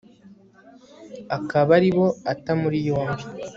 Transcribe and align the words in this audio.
akaba 1.37 1.71
ari 1.77 1.89
bo 1.95 2.07
ata 2.31 2.51
muri 2.61 2.77
yombi 2.87 3.23